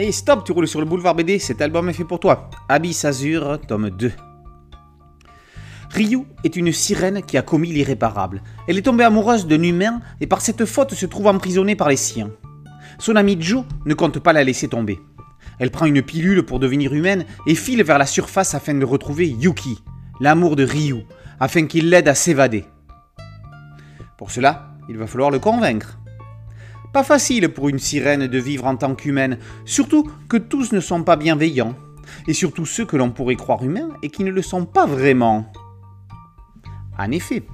[0.00, 2.48] Hey stop, tu roules sur le boulevard BD, cet album est fait pour toi.
[2.70, 4.10] Abyss Azur, tome 2.
[5.90, 8.42] Ryu est une sirène qui a commis l'irréparable.
[8.66, 11.96] Elle est tombée amoureuse d'un humain et par cette faute se trouve emprisonnée par les
[11.98, 12.30] siens.
[12.98, 14.98] Son ami Joe ne compte pas la laisser tomber.
[15.58, 19.28] Elle prend une pilule pour devenir humaine et file vers la surface afin de retrouver
[19.28, 19.82] Yuki,
[20.18, 21.04] l'amour de Ryu,
[21.40, 22.64] afin qu'il l'aide à s'évader.
[24.16, 25.99] Pour cela, il va falloir le convaincre.
[26.92, 31.04] Pas facile pour une sirène de vivre en tant qu'humaine, surtout que tous ne sont
[31.04, 31.76] pas bienveillants,
[32.26, 35.52] et surtout ceux que l'on pourrait croire humains et qui ne le sont pas vraiment.
[36.98, 37.44] En effet,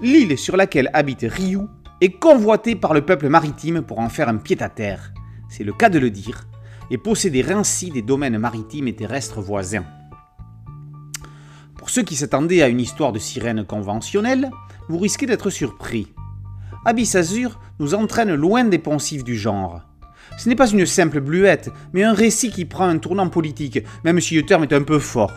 [0.00, 1.60] l'île sur laquelle habite Ryu
[2.00, 5.12] est convoitée par le peuple maritime pour en faire un pied-à-terre,
[5.50, 6.46] c'est le cas de le dire,
[6.90, 9.84] et posséder ainsi des domaines maritimes et terrestres voisins.
[11.76, 14.50] Pour ceux qui s'attendaient à une histoire de sirène conventionnelle,
[14.88, 16.12] vous risquez d'être surpris.
[16.84, 19.82] Abyss Azur nous entraîne loin des poncifs du genre.
[20.38, 24.20] Ce n'est pas une simple bluette, mais un récit qui prend un tournant politique, même
[24.20, 25.32] si le terme est un peu fort.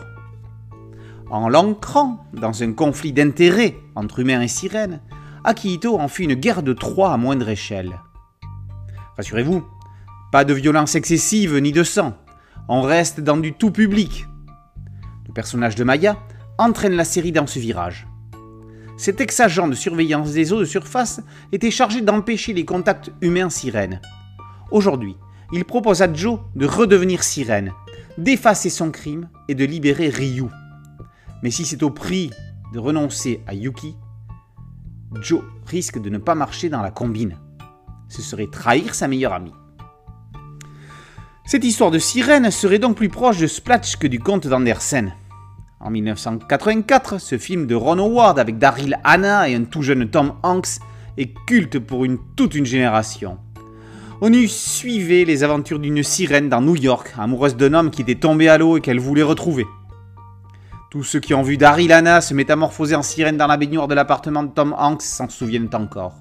[1.30, 5.00] En l'ancrant dans un conflit d'intérêts entre humains et sirènes,
[5.44, 8.00] Akihito en fit une guerre de Troie à moindre échelle.
[9.16, 9.64] Rassurez-vous,
[10.32, 12.16] pas de violence excessive ni de sang.
[12.68, 14.26] On reste dans du tout public.
[15.26, 16.16] Le personnage de Maya
[16.56, 18.06] entraîne la série dans ce virage.
[18.96, 21.20] Cet ex-agent de surveillance des eaux de surface
[21.52, 24.00] était chargé d'empêcher les contacts humains-sirènes.
[24.70, 25.16] Aujourd'hui,
[25.52, 27.72] il propose à Joe de redevenir sirène,
[28.18, 30.46] d'effacer son crime et de libérer Ryu.
[31.42, 32.30] Mais si c'est au prix
[32.72, 33.96] de renoncer à Yuki,
[35.20, 37.36] Joe risque de ne pas marcher dans la combine.
[38.08, 39.54] Ce serait trahir sa meilleure amie.
[41.46, 45.12] Cette histoire de sirène serait donc plus proche de Splatch que du conte d'Andersen.
[45.84, 50.32] En 1984, ce film de Ron Howard avec Daryl Hannah et un tout jeune Tom
[50.42, 50.78] Hanks
[51.18, 53.36] est culte pour une, toute une génération.
[54.22, 58.14] On y suivait les aventures d'une sirène dans New York, amoureuse d'un homme qui était
[58.14, 59.66] tombé à l'eau et qu'elle voulait retrouver.
[60.90, 63.94] Tous ceux qui ont vu Daryl Hannah se métamorphoser en sirène dans la baignoire de
[63.94, 66.18] l'appartement de Tom Hanks s'en souviennent encore.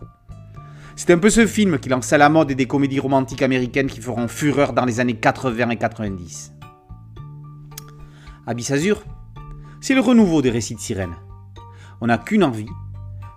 [0.97, 4.27] C'est un peu ce film qui lança la mode des comédies romantiques américaines qui feront
[4.27, 6.51] fureur dans les années 80 et 90.
[8.45, 9.03] Abyss Azur,
[9.83, 11.17] c'est le renouveau des récits de sirènes.
[11.99, 12.69] On n'a qu'une envie,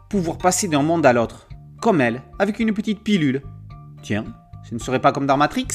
[0.08, 1.48] pouvoir passer d'un monde à l'autre,
[1.82, 3.42] comme elle, avec une petite pilule.
[4.00, 4.22] Tiens,
[4.62, 5.66] ce ne serait pas comme dans Matrix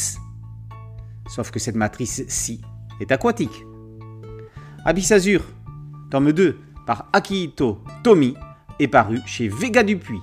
[1.28, 2.62] Sauf que cette matrice-ci
[3.02, 3.66] est aquatique.
[4.86, 5.44] Abyss Azur,
[6.10, 6.58] tome 2,
[6.88, 8.36] par Akihito Tomi,
[8.80, 10.22] est paru chez Vega Dupuis.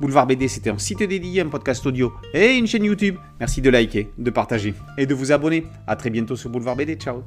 [0.00, 3.14] Boulevard BD, c'était un site dédié, un podcast audio et une chaîne YouTube.
[3.38, 5.64] Merci de liker, de partager et de vous abonner.
[5.86, 6.96] A très bientôt sur Boulevard BD.
[6.96, 7.22] Ciao